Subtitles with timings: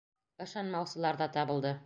[0.45, 1.79] Ышанмаусылар ҙа табылды.